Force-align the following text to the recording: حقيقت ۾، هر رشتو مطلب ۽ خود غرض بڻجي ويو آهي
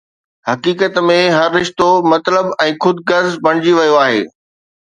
حقيقت 0.49 0.95
۾، 1.09 1.17
هر 1.35 1.49
رشتو 1.57 1.89
مطلب 2.13 2.49
۽ 2.67 2.73
خود 2.87 2.97
غرض 3.13 3.33
بڻجي 3.45 3.73
ويو 3.81 3.95
آهي 4.07 4.21